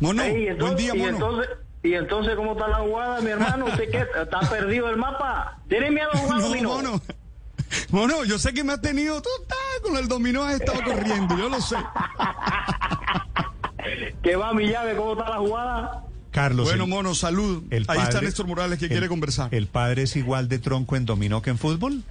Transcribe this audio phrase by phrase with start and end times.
[0.00, 1.12] Mono, Ey, entonces- buen día, y mono.
[1.16, 1.48] entonces,
[1.82, 3.64] y entonces, ¿cómo está la jugada, mi hermano?
[3.72, 4.04] ¿Usted qué?
[4.22, 5.58] ¿Está perdido el mapa?
[5.68, 6.68] ¿Tiene miedo a jugar No, dominó?
[6.70, 7.00] mono.
[7.90, 11.36] Mono, yo sé que me has tenido, tú estás con el dominó, has estado corriendo,
[11.36, 11.76] yo lo sé.
[14.22, 14.96] ¿Qué va, mi llave?
[14.96, 16.02] ¿Cómo está la jugada?
[16.30, 17.62] Carlos, Bueno, el- mono, salud.
[17.70, 19.54] el Ahí está padre- Néstor Morales que el- quiere conversar.
[19.54, 22.02] ¿El padre es igual de tronco en dominó que en fútbol?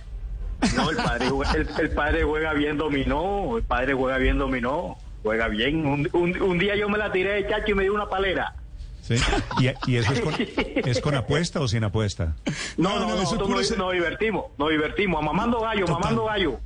[0.75, 4.97] No, el padre, juega- el, el padre juega bien dominó, el padre juega bien dominó,
[5.25, 5.85] juega bien.
[5.85, 8.53] Un, un- un día yo me la tiré de chacho y me dio una palera.
[9.01, 9.15] Sí.
[9.59, 12.35] ¿Y, y eso es con, es con apuesta o sin apuesta?
[12.77, 15.99] No, No, no, no, nosotros nos, ese- nos divertimos, nos divertimos, mamando gallo, Total.
[16.01, 16.59] mamando gallo.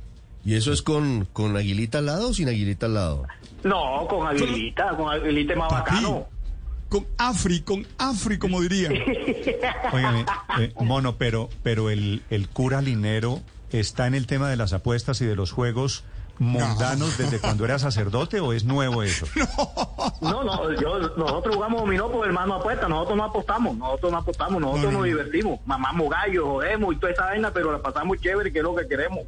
[0.44, 3.26] ¿Y eso es con, con aguilita al lado o sin aguilita al lado?
[3.62, 5.90] No, con Aguilita, con Aguilita más Papi.
[5.90, 6.26] bacano.
[6.88, 8.94] Con Afri, con Afri, como dirían.
[9.92, 10.24] Óigame,
[10.60, 15.20] eh, mono, pero, pero el, el cura linero está en el tema de las apuestas
[15.20, 16.04] y de los juegos
[16.40, 19.26] mundanos desde cuando era sacerdote o es nuevo eso?
[20.22, 24.60] No, no, yo, nosotros jugamos dominó por hermano apuesta, nosotros no apostamos, nosotros no apostamos,
[24.60, 25.04] nosotros No, no, nos no.
[25.06, 28.74] divertimos, mamamos gallo, jodemos y toda esa vaina, pero la pasamos chévere, que es lo
[28.74, 29.20] que queremos.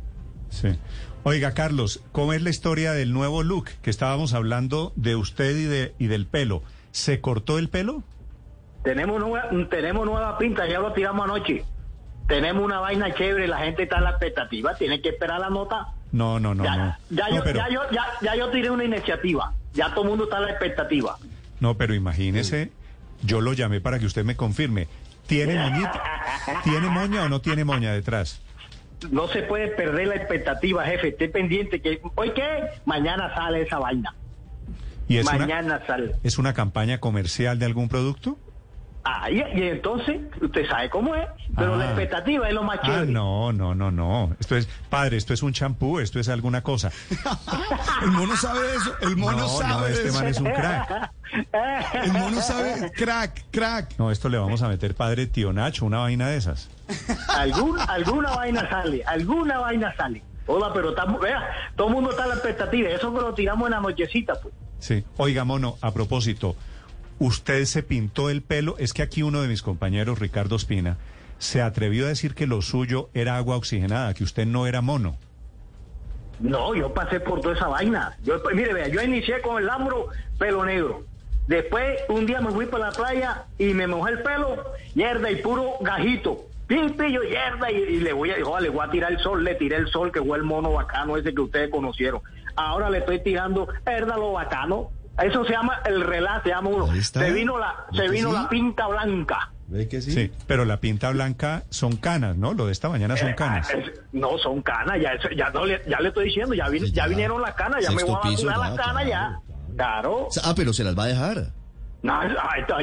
[0.50, 0.68] Sí.
[1.24, 5.64] Oiga, Carlos, ¿cómo es la historia del nuevo look que estábamos hablando de usted y,
[5.64, 6.62] de, y del pelo?
[6.90, 8.02] ¿Se cortó el pelo?
[8.84, 11.64] Tenemos nueva, tenemos nueva pinta, ya lo tiramos anoche.
[12.28, 15.94] Tenemos una vaina chévere, la gente está en la expectativa, tiene que esperar la nota.
[16.12, 16.96] No, no, no, ya, no.
[17.10, 20.10] ya No, yo, pero, ya, yo, ya, ya yo tiré una iniciativa, ya todo el
[20.10, 21.16] mundo está en la expectativa.
[21.60, 22.70] no, pero imagínese,
[23.22, 24.88] yo lo llamé para que usted me confirme.
[25.26, 26.02] ¿Tiene moñita?
[26.64, 28.40] ¿Tiene moña o no tiene moña detrás?
[29.10, 32.64] No se puede perder la expectativa, jefe, esté pendiente que, ¿hoy qué?
[32.84, 34.14] Mañana sale esa vaina,
[35.08, 36.16] ¿Y es una, mañana sale.
[36.22, 38.38] es una campaña comercial de algún producto?
[39.04, 41.78] Ah, y, y entonces, usted sabe cómo es, pero Ah.
[41.78, 43.06] la expectativa es lo más Ah, chévere.
[43.12, 44.36] no, no, no, no.
[44.38, 46.92] Esto es, padre, esto es un champú, esto es alguna cosa.
[48.02, 50.18] El mono sabe eso, el mono No, sabe no, este eso.
[50.18, 51.10] man es un crack.
[52.04, 53.98] El mono sabe, crack, crack.
[53.98, 56.68] No, esto le vamos a meter, padre, tío Nacho, una vaina de esas.
[57.28, 60.22] Algún, alguna vaina sale, alguna vaina sale.
[60.46, 61.40] Hola, pero estamos, vea,
[61.76, 64.52] todo el mundo está en la expectativa, eso que lo tiramos en la nochecita, pues.
[64.80, 65.04] Sí.
[65.16, 66.56] Oiga, mono, a propósito,
[67.22, 68.76] usted se pintó el pelo.
[68.78, 70.96] Es que aquí uno de mis compañeros, Ricardo Espina,
[71.38, 75.16] se atrevió a decir que lo suyo era agua oxigenada, que usted no era mono.
[76.40, 78.16] No, yo pasé por toda esa vaina.
[78.24, 81.04] Yo, mire, vea, yo inicié con el ambro, pelo negro.
[81.46, 84.56] Después, un día me fui para la playa y me mojé el pelo,
[84.94, 86.46] hierda y puro gajito.
[86.66, 89.76] Pimpillo, hierda, y, y le voy a, le voy a tirar el sol, le tiré
[89.76, 92.20] el sol, que fue el mono bacano ese que ustedes conocieron.
[92.56, 94.90] Ahora le estoy tirando, herda lo bacano.
[95.24, 96.90] Eso se llama el relato, se llama uno.
[96.90, 97.20] Ahí está.
[97.20, 98.34] Se vino la, se ¿Ve que vino sí?
[98.36, 99.52] la pinta blanca.
[99.68, 100.12] ¿Ve que sí?
[100.12, 100.30] Sí.
[100.46, 102.52] Pero la pinta blanca son canas, ¿no?
[102.52, 103.68] Lo de esta mañana son Eh, canas.
[104.12, 106.92] no, son canas, ya, eso- ya, no le, ya le estoy diciendo, ya, vin- Sí,
[106.92, 107.08] ya ya.
[107.08, 109.38] vinieron las canas, ya me voy a vacunar las canas ya.
[109.76, 110.28] claro.
[110.44, 111.52] Ah, pero se las va a dejar.
[112.02, 112.20] No,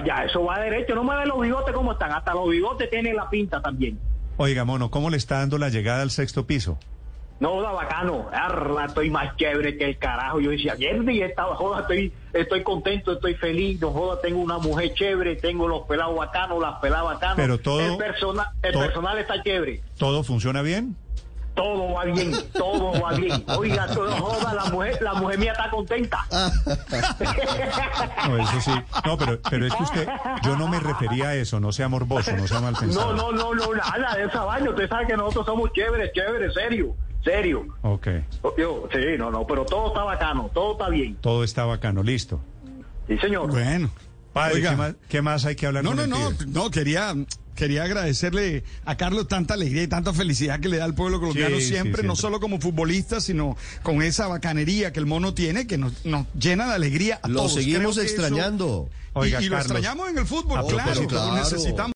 [0.06, 3.29] ya eso va derecho, no me los bigotes como están, hasta los bigotes tienen la
[3.29, 4.00] pinta también.
[4.38, 6.79] Oiga, mono, ¿cómo le está dando la llegada al sexto piso?
[7.39, 10.41] No, da bacano, arra, estoy más chévere que el carajo.
[10.41, 14.94] Yo decía, y esta joda, estoy, estoy contento, estoy feliz, no joda, tengo una mujer
[14.94, 17.35] chévere, tengo los pelados bacanos, las peladas bacanas.
[17.38, 19.81] Pero todo- El, persona, el todo- personal está chévere.
[19.97, 20.97] ¿Todo funciona bien?
[21.55, 23.44] Todo va bien, todo va bien.
[23.57, 26.25] Oiga, todo joda, la mujer, la mujer mía está contenta.
[28.27, 28.71] No, eso sí.
[29.06, 30.07] No, pero, pero es que usted,
[30.44, 33.13] yo no me refería a eso, no sea morboso, no sea mal pensado.
[33.13, 34.69] No, no, no, no, nada de esa vaina.
[34.69, 37.66] Usted sabe que nosotros somos chéveres, chéveres, serio, serio.
[37.81, 38.07] Ok,
[38.57, 41.16] Yo, sí, no, no, pero todo está bacano, todo está bien.
[41.22, 42.40] todo está bacano, listo.
[43.07, 43.50] Sí, señor.
[43.50, 43.90] Bueno.
[44.34, 44.69] Padre, Oiga.
[44.72, 46.09] ¿qué más, qué más hay que hablar No, con no, el
[46.52, 47.16] no, no, quería,
[47.56, 51.56] quería agradecerle a Carlos tanta alegría y tanta felicidad que le da al pueblo colombiano
[51.57, 55.66] Sí, sí, siempre, no solo como futbolista, sino con esa bacanería que el mono tiene,
[55.66, 57.56] que nos, nos llena de alegría a Lo todos.
[57.56, 58.90] seguimos Creo que eso- extrañando.
[59.16, 61.34] Y- lo extrañamos en el fútbol, a claro, lo Claro.
[61.36, 61.81] necesitamos.